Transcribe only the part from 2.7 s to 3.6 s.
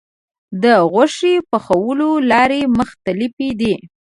مختلفې